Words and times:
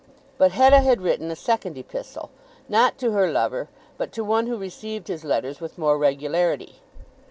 But 0.39 0.53
Hetta 0.53 0.79
had 0.79 0.99
written 1.03 1.29
a 1.29 1.35
second 1.35 1.77
epistle, 1.77 2.31
not 2.67 2.97
to 2.97 3.11
her 3.11 3.31
lover, 3.31 3.69
but 3.99 4.11
to 4.13 4.23
one 4.23 4.47
who 4.47 4.57
received 4.57 5.09
his 5.09 5.23
letters 5.23 5.61
with 5.61 5.77
more 5.77 5.95
regularity. 5.99 6.77